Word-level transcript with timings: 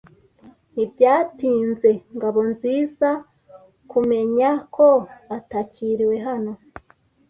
Ntibyatinze 0.73 1.91
Ngabonzizakumenya 2.15 4.49
ko 4.75 4.87
atakiriwe 5.37 6.15
hano. 6.27 6.51